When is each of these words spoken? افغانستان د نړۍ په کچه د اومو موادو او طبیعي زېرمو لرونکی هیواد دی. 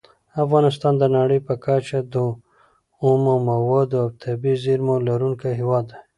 افغانستان 0.43 0.93
د 0.97 1.03
نړۍ 1.17 1.39
په 1.47 1.53
کچه 1.65 1.99
د 2.13 2.15
اومو 3.03 3.33
موادو 3.49 3.95
او 4.03 4.07
طبیعي 4.23 4.61
زېرمو 4.63 4.95
لرونکی 5.07 5.51
هیواد 5.59 5.85
دی. 5.91 5.97